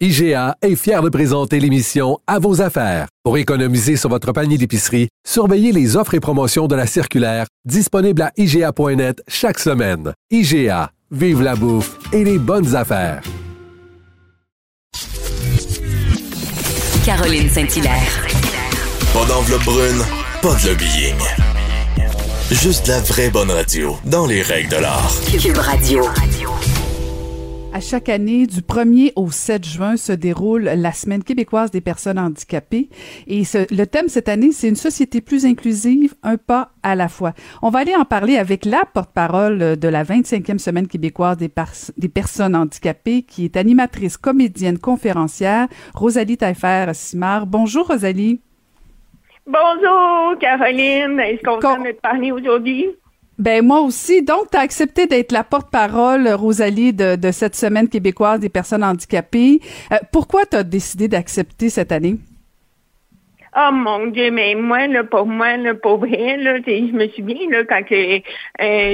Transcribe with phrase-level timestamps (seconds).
[0.00, 3.06] IGA est fier de présenter l'émission À vos affaires.
[3.22, 8.22] Pour économiser sur votre panier d'épicerie, surveillez les offres et promotions de la circulaire disponible
[8.22, 10.12] à IGA.net chaque semaine.
[10.32, 13.22] IGA, vive la bouffe et les bonnes affaires.
[17.04, 18.26] Caroline Saint-Hilaire.
[19.12, 20.02] Pas d'enveloppe brune,
[20.42, 21.18] pas de lobbying.
[22.50, 25.14] Juste la vraie bonne radio, dans les règles de l'art.
[25.40, 26.02] Cube Radio.
[27.76, 32.20] À chaque année, du 1er au 7 juin, se déroule la Semaine québécoise des personnes
[32.20, 32.88] handicapées.
[33.26, 37.08] Et ce- le thème cette année, c'est une société plus inclusive, un pas à la
[37.08, 37.32] fois.
[37.62, 41.90] On va aller en parler avec la porte-parole de la 25e Semaine québécoise des, pers-
[41.96, 47.46] des personnes handicapées, qui est animatrice, comédienne, conférencière, Rosalie Taillefer-Simard.
[47.48, 48.40] Bonjour, Rosalie.
[49.48, 51.18] Bonjour, Caroline.
[51.18, 52.86] Est-ce qu'on Con- va parler aujourd'hui?
[53.38, 54.22] Ben moi aussi.
[54.22, 58.84] Donc, tu as accepté d'être la porte-parole, Rosalie, de, de cette semaine québécoise des personnes
[58.84, 59.60] handicapées.
[59.92, 62.16] Euh, pourquoi tu as décidé d'accepter cette année?
[63.56, 67.48] Oh mon Dieu, mais moi, là, pour moi, là, pour vrai, là, je me souviens,
[67.50, 68.18] là, quand euh,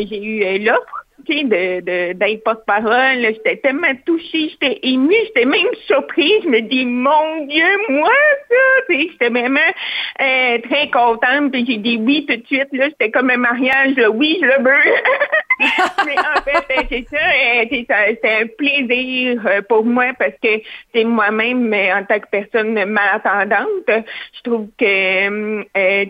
[0.07, 6.43] j'ai eu euh, l'offre, de, d'être porte-parole, j'étais tellement touchée, j'étais émue, j'étais même surprise,
[6.45, 8.11] je me dis, mon Dieu, moi,
[8.49, 8.57] ça,
[8.89, 9.61] j'étais vraiment
[10.21, 13.97] euh, très contente, puis j'ai dit oui tout de suite, là, c'était comme un mariage,
[13.97, 14.95] là, oui, je le veux.
[16.07, 20.07] Mais en fait, euh, c'est ça, euh, c'est ça, c'est un plaisir euh, pour moi
[20.19, 20.63] parce que
[20.95, 25.61] c'est moi-même, en tant que personne malentendante, je trouve que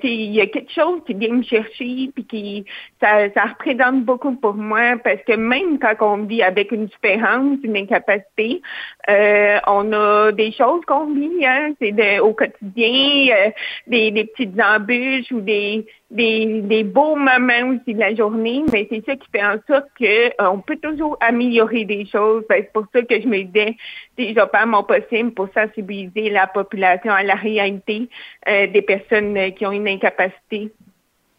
[0.02, 2.64] il y a quelque chose qui vient me chercher puis qui
[3.00, 7.58] ça, ça représente beaucoup pour moi parce que même quand on vit avec une différence,
[7.62, 8.62] une incapacité,
[9.08, 13.50] euh, on a des choses qu'on vit, hein, c'est au quotidien, euh,
[13.86, 18.86] des, des petites embûches ou des, des, des beaux moments aussi de la journée, mais
[18.90, 22.44] c'est ça qui fait en sorte qu'on peut toujours améliorer des choses.
[22.48, 23.76] Ben, c'est pour ça que je me disais,
[24.18, 28.08] vais faire mon possible pour sensibiliser la population à la réalité
[28.48, 30.72] euh, des personnes euh, qui ont une incapacité.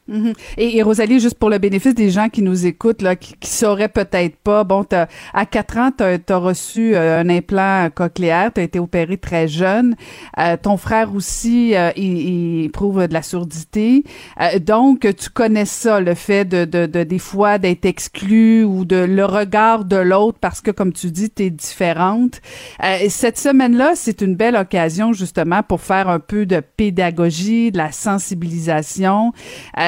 [0.07, 0.34] Mhm.
[0.57, 3.50] Et, et Rosalie, juste pour le bénéfice des gens qui nous écoutent, là, qui, qui
[3.50, 8.51] sauraient peut-être pas, bon, t'as- à 4 ans, tu as, reçu euh, un implant cochléaire,
[8.53, 9.95] tu as été opéré très jeune.
[10.38, 14.03] Euh, ton frère aussi, euh, il, il prouve de la surdité.
[14.41, 18.84] Euh, donc, tu connais ça, le fait de, de, de des fois d'être exclu ou
[18.85, 22.41] de le regard de l'autre parce que, comme tu dis, tu es différente.
[22.84, 27.78] Euh, cette semaine-là, c'est une belle occasion justement pour faire un peu de pédagogie, de
[27.78, 29.31] la sensibilisation.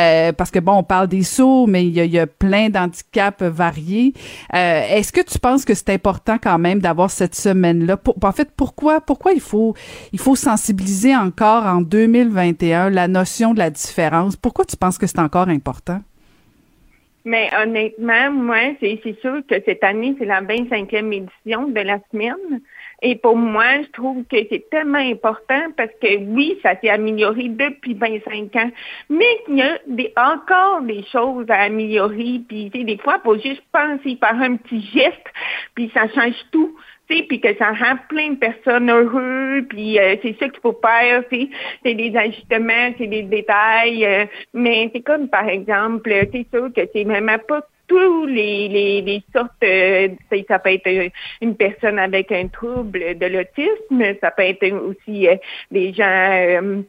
[0.03, 4.13] Euh, parce que bon, on parle des sourds, mais il y a, plein d'handicaps variés.
[4.53, 7.97] Euh, Est-ce que tu penses que c'est important quand même d'avoir cette semaine-là?
[8.21, 9.73] En fait, pourquoi pourquoi il faut
[10.11, 14.35] il faut sensibiliser encore en 2021 la notion de la différence?
[14.35, 16.01] Pourquoi tu penses que c'est encore important?
[17.25, 22.61] Mais honnêtement, moi, c'est sûr que cette année, c'est la 25e édition de la semaine.
[23.05, 27.49] Et pour moi, je trouve que c'est tellement important parce que oui, ça s'est amélioré
[27.49, 28.71] depuis 25 ans,
[29.09, 32.41] mais il y a des, encore des choses à améliorer.
[32.47, 35.27] Puis, des fois, il faut juste penser par un petit geste,
[35.75, 36.75] puis ça change tout.
[37.07, 41.23] Puis que ça rend plein de personnes heureux, puis euh, c'est ça qu'il faut faire,
[41.29, 44.25] c'est des ajustements, c'est des détails, euh,
[44.55, 49.23] mais c'est comme par exemple, c'est sûr que c'est vraiment pas tous les, les, les
[49.35, 51.11] sortes, euh, sais, ça peut être
[51.41, 55.35] une personne avec un trouble de l'autisme, ça peut être aussi euh,
[55.71, 56.81] des gens euh,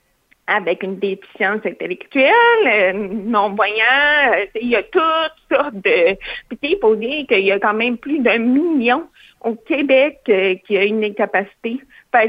[0.47, 2.95] avec une déficience intellectuelle,
[3.27, 6.17] non-voyants, il y a toutes sortes de...
[6.49, 9.05] Puis tu sais, qu'il y a quand même plus d'un million
[9.41, 11.81] au Québec qui a une incapacité.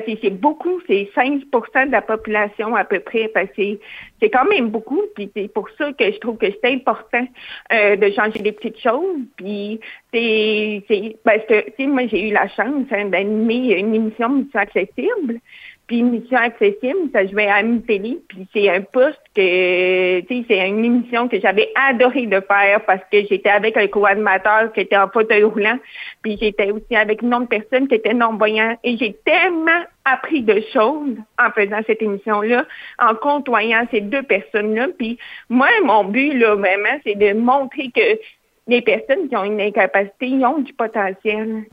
[0.06, 3.32] C'est- beaucoup, c'est 5% de la population à peu près.
[3.56, 5.02] C'est quand même beaucoup.
[5.16, 7.28] Puis c'est pour ça que je trouve que c'est important
[7.72, 9.22] euh, de changer des petites choses.
[9.38, 9.80] Puis
[10.12, 15.40] c'est parce que moi j'ai eu la chance hein, d'animer une émission Mission accessible.
[15.88, 20.68] Puis Mission accessible, ça jouait à mi-télé, puis c'est un poste que, tu sais, c'est
[20.68, 24.98] une émission que j'avais adoré de faire parce que j'étais avec un co-animateur qui était
[24.98, 25.78] en fauteuil roulant,
[26.24, 28.76] puis j'étais aussi avec une autre personne qui était non-voyant.
[28.84, 32.66] Et j'ai tellement appris de choses en faisant cette émission-là,
[32.98, 34.88] en côtoyant ces deux personnes-là.
[34.98, 38.20] Puis moi, mon but, là, vraiment, c'est de montrer que
[38.68, 41.66] les personnes qui ont une incapacité, ils ont du potentiel.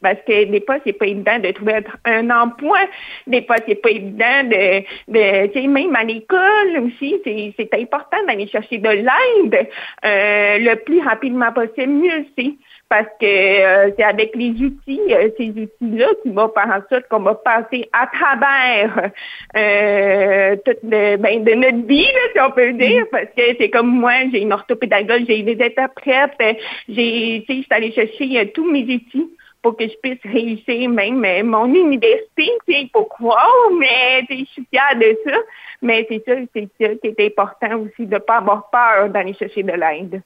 [0.00, 2.78] Parce que des fois, c'est pas évident de trouver un emploi.
[3.26, 8.18] Des fois, c'est pas évident de, de tu sais, même à l'école aussi, c'est important
[8.26, 9.68] d'aller chercher de l'aide
[10.04, 12.54] euh, le plus rapidement possible, mieux c'est.
[12.88, 17.08] Parce que euh, c'est avec les outils, euh, ces outils-là, qui vont faire en sorte
[17.08, 19.10] qu'on va passer à travers
[19.56, 24.12] euh, toute ben, de notre vie, si on peut dire, parce que c'est comme moi,
[24.30, 26.36] j'ai une orthopédagogue, j'ai des interprètes,
[26.86, 29.30] j'ai, tu sais, je suis allée chercher tous mes outils
[29.62, 32.50] pour que je puisse réussir même mon université,
[32.92, 35.36] faut croire, mais je suis fière de ça.
[35.80, 39.34] Mais c'est ça, c'est ça qui est important aussi, de ne pas avoir peur d'aller
[39.34, 40.22] chercher de l'aide.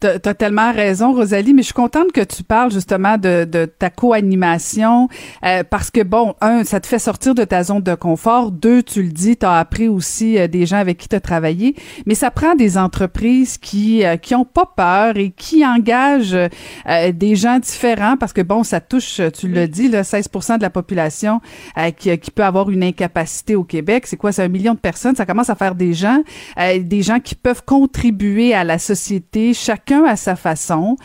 [0.00, 3.64] Tu as tellement raison, Rosalie, mais je suis contente que tu parles justement de, de
[3.64, 5.08] ta co-animation
[5.44, 8.52] euh, parce que, bon, un, ça te fait sortir de ta zone de confort.
[8.52, 11.20] Deux, tu le dis, tu as appris aussi euh, des gens avec qui tu as
[11.20, 11.74] travaillé,
[12.06, 16.36] mais ça prend des entreprises qui euh, qui ont pas peur et qui engagent
[17.12, 20.28] des gens différents parce que, bon, ça touche, tu le dis, là, 16
[20.58, 21.40] de la population
[21.96, 24.06] qui, qui peut avoir une incapacité au Québec.
[24.06, 24.32] C'est quoi?
[24.32, 25.16] C'est un million de personnes?
[25.16, 26.22] Ça commence à faire des gens,
[26.56, 29.54] des gens qui peuvent contribuer à la société
[29.94, 30.96] à sa façon,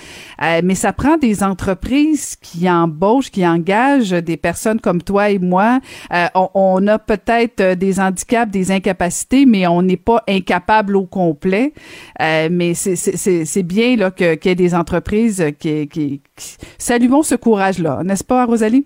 [0.41, 5.39] euh, mais ça prend des entreprises qui embauchent, qui engagent des personnes comme toi et
[5.39, 5.79] moi.
[6.13, 11.05] Euh, on, a peut-être euh, des handicaps, des incapacités, mais on n'est pas incapable au
[11.05, 11.73] complet.
[12.19, 18.01] mais c'est bien là qu'il y ait des entreprises qui, qui, qui saluons ce courage-là,
[18.03, 18.85] n'est-ce pas, Rosalie?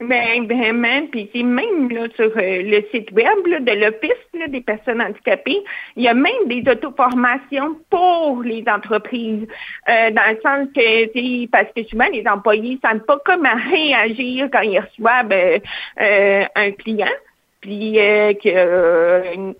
[0.00, 5.62] Ben, vraiment, puis même là, sur euh, le site web de l'Office des personnes handicapées,
[5.94, 9.46] il y a même des auto-formations pour les entreprises,
[9.90, 14.48] euh, dans le sens que, parce que souvent les employés ne savent pas comment réagir
[14.50, 17.06] quand ils reçoivent euh, un client
[17.60, 18.32] puis euh,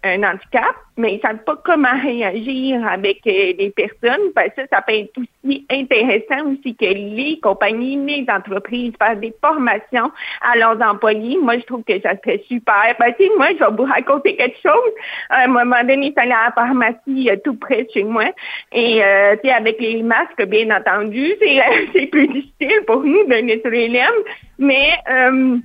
[0.03, 4.33] a un, handicap, mais ils ne savent pas comment réagir avec euh, les personnes.
[4.35, 9.35] Parce que ça peut être aussi intéressant aussi que les compagnies, les entreprises fassent des
[9.43, 10.11] formations
[10.41, 11.39] à leurs employés.
[11.43, 12.95] Moi, je trouve que ça serait super.
[12.99, 14.93] Parce que moi, je vais vous raconter quelque chose.
[15.29, 18.25] À un moment donné, j'allais à la pharmacie euh, tout près de chez moi.
[18.73, 21.35] Et euh, avec les masques, bien entendu,
[21.93, 24.25] c'est plus difficile pour nous de nettoyer les lèvres.
[24.59, 25.59] Mais euh,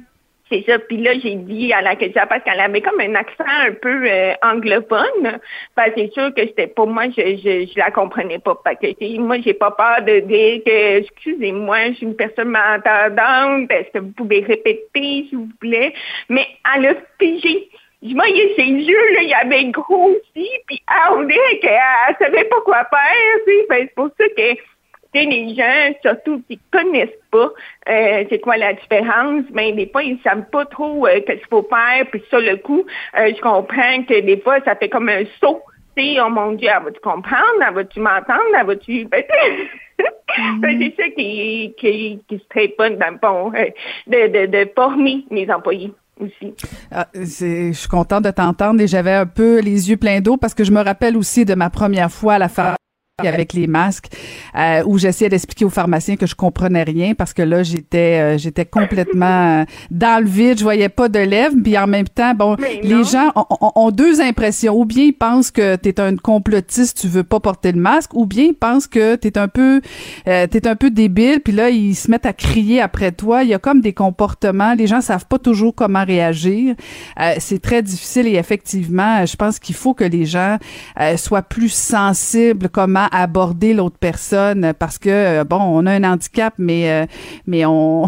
[0.50, 0.77] c'est ça.
[0.77, 4.07] Puis là, j'ai dit à la question parce qu'elle avait comme un accent un peu
[4.07, 5.39] euh, anglophone.
[5.75, 8.56] Que c'est sûr que c'était pas moi, je, je, je la comprenais pas.
[8.63, 13.71] Parce que moi, j'ai pas peur de dire que excusez-moi, je suis une personne malentendante.
[13.71, 15.94] Est-ce que vous pouvez répéter, s'il vous plaît?
[16.30, 16.45] Mais
[16.75, 17.69] elle a figé.
[18.03, 20.80] Je voyais ses yeux, là, il y avait gros aussi, puis
[21.12, 24.75] on dirait qu'elle savait pas quoi faire, c'est pour ça que
[25.19, 27.51] les gens, surtout qui connaissent pas
[27.89, 31.39] euh, c'est quoi la différence, mais ben, des fois, ils savent pas trop euh, qu'est-ce
[31.39, 32.85] qu'il faut faire, puis sur le coup,
[33.17, 35.62] euh, je comprends que des fois, ça fait comme un saut.
[35.97, 37.73] Tu oh mon Dieu, vas-tu comprendre?
[37.73, 38.65] vas-tu m'entendre?
[38.65, 39.07] vas-tu...
[40.59, 43.51] Ben, c'est ça qui, qui, qui se tréponne dans le fond,
[44.07, 45.94] de, de, de former les employés.
[46.19, 46.53] Aussi.
[46.91, 50.53] Ah, je suis contente de t'entendre et j'avais un peu les yeux pleins d'eau parce
[50.53, 52.75] que je me rappelle aussi de ma première fois à la fin
[53.17, 54.09] avec les masques
[54.57, 58.38] euh, où j'essayais d'expliquer aux pharmaciens que je comprenais rien parce que là j'étais euh,
[58.38, 61.56] j'étais complètement euh, dans le vide je voyais pas de lèvres.
[61.63, 64.77] Puis en même temps bon les gens ont, deux impressions.
[64.77, 68.13] Ou bien ils pensent que tu es un complotiste tu veux pas porter le masque
[68.13, 69.79] ou bien ils pensent que tu es un peu
[70.27, 73.44] euh, t'es un peu débile puis là ils se mettent à crier après toi.
[73.44, 76.75] Il y a comme des comportements les gens savent pas toujours comment réagir.
[77.39, 80.57] C'est très difficile et effectivement je pense qu'il faut que les gens
[81.15, 86.53] soient plus sensibles comment aborder l'autre personne parce que euh, bon, on a un handicap,
[86.57, 87.05] mais euh,
[87.47, 88.05] mais on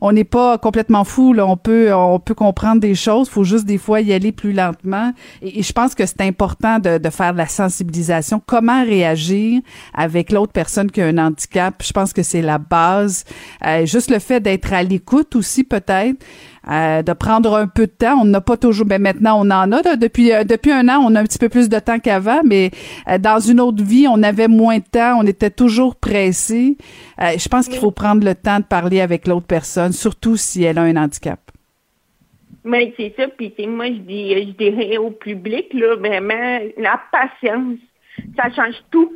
[0.00, 1.32] on n'est pas complètement fou.
[1.32, 1.46] Là.
[1.46, 3.28] On peut on peut comprendre des choses.
[3.28, 5.12] Faut juste des fois y aller plus lentement.
[5.42, 8.40] Et, je pense que c'est important de, de faire de la sensibilisation.
[8.44, 9.60] Comment réagir
[9.94, 11.82] avec l'autre personne qui a un handicap?
[11.82, 13.24] Je pense que c'est la base.
[13.64, 16.16] Euh, juste le fait d'être à l'écoute aussi peut-être.
[16.68, 18.18] Euh, de prendre un peu de temps.
[18.20, 19.96] On n'a pas toujours, mais ben, maintenant on en a.
[19.96, 22.72] depuis euh, depuis un an, on a un petit peu plus de temps qu'avant, mais
[23.08, 25.16] euh, dans une autre vie, on avait moins de temps.
[25.20, 26.76] On était toujours pressé.
[27.20, 30.78] je pense qu'il faut prendre le temps de parler avec l'autre personne, surtout si elle
[30.78, 31.38] a un handicap.
[32.64, 37.78] Mais c'est ça, puis moi je dis, je dirais au public là vraiment la patience,
[38.36, 39.12] ça change tout.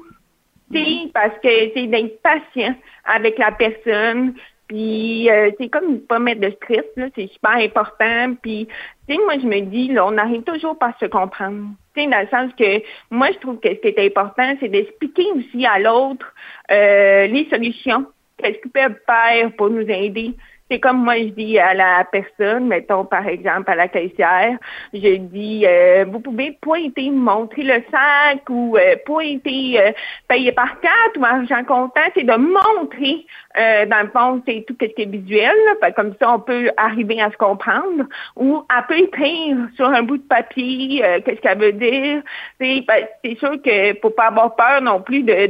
[1.12, 2.76] parce que c'est d'être patient
[3.06, 4.34] avec la personne,
[4.70, 8.34] puis euh, c'est comme pas mettre de stress, là, c'est super important.
[8.40, 8.68] Puis,
[9.08, 11.70] tu sais, moi je me dis, là, on arrive toujours par se comprendre.
[11.96, 14.68] Tu sais, dans le sens que moi je trouve que ce qui est important, c'est
[14.68, 16.32] d'expliquer aussi à l'autre
[16.70, 18.06] euh, les solutions,
[18.38, 20.36] qu'est-ce qu'ils peuvent faire pour nous aider.
[20.70, 24.56] C'est comme moi, je dis à la personne, mettons par exemple à la caissière,
[24.92, 29.90] je dis, euh, vous pouvez pointer, montrer le sac ou euh, pointer, euh,
[30.28, 34.86] payer par carte ou argent comptant, c'est de montrer, dans le fond, c'est tout ce
[34.86, 35.56] qui est visuel,
[35.96, 38.04] comme ça on peut arriver à se comprendre,
[38.36, 42.22] ou à peut écrire sur un bout de papier, qu'est-ce qu'elle veut dire.
[42.60, 45.46] C'est sûr que faut pas avoir peur non plus de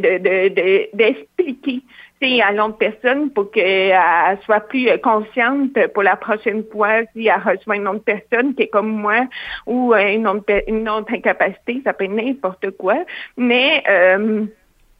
[0.95, 1.75] d'expliquer.
[1.75, 1.81] De,
[2.23, 3.99] à l'autre personne pour qu'elle
[4.45, 8.69] soit plus consciente pour la prochaine fois si elle reçoit une autre personne qui est
[8.69, 9.27] comme moi
[9.67, 12.97] ou une autre, une autre incapacité, ça peut être n'importe quoi.
[13.37, 14.45] Mais euh,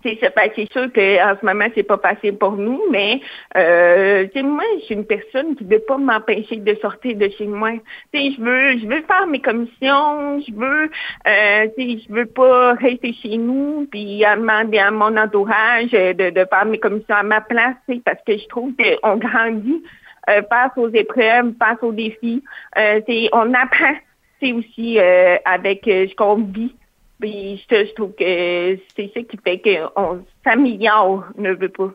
[0.03, 3.21] c'est ben, sûr qu'en ce moment, c'est pas facile pour nous, mais
[3.57, 7.47] euh, moi, je suis une personne qui ne veut pas m'empêcher de sortir de chez
[7.47, 7.73] moi.
[8.15, 10.91] je veux je veux faire mes commissions, je veux
[11.27, 16.65] euh, je veux pas rester chez nous puis demander à mon entourage de, de faire
[16.67, 19.83] mes commissions à ma place, parce que je trouve qu'on grandit
[20.29, 22.43] euh, face aux épreuves, face aux défis.
[22.79, 23.01] Euh,
[23.33, 23.95] on apprend
[24.43, 26.75] aussi euh, avec euh, ce qu'on vit
[27.21, 31.93] puis je, trouve que c'est ça qui fait qu'on s'améliore, ne veut pas.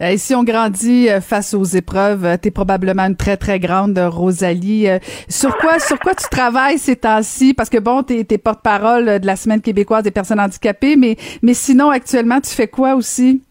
[0.00, 3.60] Et si on grandit euh, face aux épreuves, euh, tu es probablement une très très
[3.60, 4.88] grande euh, Rosalie.
[5.28, 7.54] Sur quoi sur quoi tu travailles ces temps-ci?
[7.54, 11.54] Parce que bon, tu es, porte-parole de la semaine québécoise des personnes handicapées, mais mais
[11.54, 13.42] sinon actuellement tu fais quoi aussi?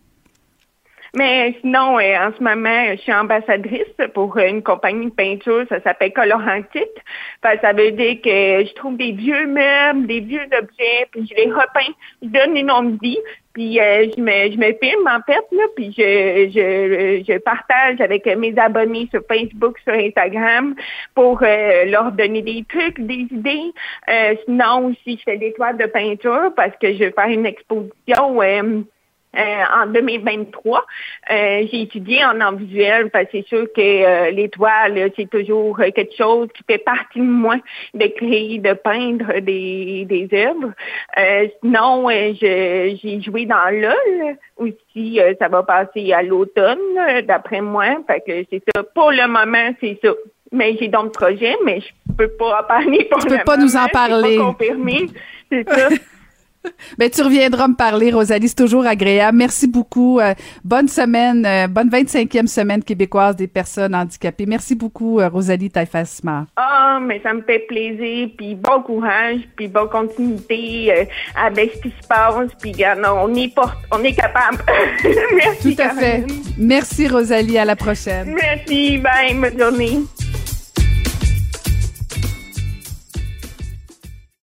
[1.13, 5.81] Mais sinon, euh, en ce moment, je suis ambassadrice pour une compagnie de peinture, ça
[5.81, 7.03] s'appelle Colorantique.
[7.43, 11.51] ça veut dire que je trouve des vieux meubles, des vieux objets, puis je les
[11.51, 11.91] repeins,
[12.21, 13.17] je donne une noms de vie,
[13.53, 17.99] puis euh, je me je me filme en fait là, puis je, je je partage
[17.99, 20.75] avec mes abonnés sur Facebook, sur Instagram
[21.13, 23.73] pour euh, leur donner des trucs, des idées.
[24.45, 28.39] sinon aussi, je fais des toiles de peinture parce que je vais faire une exposition
[29.37, 30.85] euh, en 2023.
[31.31, 35.77] Euh, j'ai étudié en art visuel parce que c'est sûr que euh, l'étoile, c'est toujours
[35.77, 37.55] quelque chose qui fait partie de moi
[37.93, 40.73] de créer, de peindre des, des œuvres.
[41.61, 45.19] sinon, j'ai joué dans LOL aussi.
[45.39, 46.79] ça va passer à l'automne,
[47.25, 47.85] d'après moi.
[48.07, 48.83] Fait que c'est ça.
[48.93, 50.09] Pour le moment, c'est ça.
[50.51, 53.77] Mais j'ai d'autres projets, mais je peux pas en parler pour tu peux pas nous
[53.77, 54.37] en parler.
[54.37, 54.65] Pas
[55.49, 55.87] C'est ça.
[56.97, 58.47] Ben, tu reviendras me parler, Rosalie.
[58.47, 59.37] C'est toujours agréable.
[59.37, 60.19] Merci beaucoup.
[60.19, 64.45] Euh, bonne semaine, euh, bonne 25e semaine québécoise des personnes handicapées.
[64.45, 66.47] Merci beaucoup, euh, Rosalie Taifasma.
[66.55, 68.29] Ah, mais ça me fait plaisir.
[68.37, 72.51] Puis bon courage, puis bonne continuité avec ce qui se passe.
[72.61, 72.73] Puis
[73.07, 74.57] on est, porte, on est capable.
[75.35, 75.75] Merci.
[75.75, 76.25] Tout à fait.
[76.57, 77.57] Merci, Rosalie.
[77.57, 78.35] À la prochaine.
[78.35, 78.97] Merci.
[78.97, 79.33] Bye.
[79.35, 79.99] Bonne journée.